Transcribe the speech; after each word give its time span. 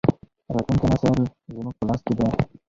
راتلونکی 0.53 0.87
نسل 0.91 1.17
زموږ 1.55 1.73
په 1.77 1.83
لاس 1.87 2.01
کې 2.05 2.13
دی. 2.17 2.25